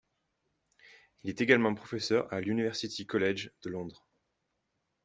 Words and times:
Il 1.21 1.29
est 1.29 1.41
également 1.41 1.75
professeur 1.75 2.27
à 2.33 2.41
l'University 2.41 3.05
College 3.05 3.51
de 3.61 3.69
Londres. 3.69 4.03